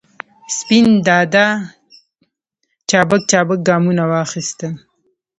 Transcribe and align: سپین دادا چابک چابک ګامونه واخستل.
سپین 0.57 0.85
دادا 1.05 1.47
چابک 2.89 3.21
چابک 3.31 3.59
ګامونه 3.67 4.03
واخستل. 4.11 4.73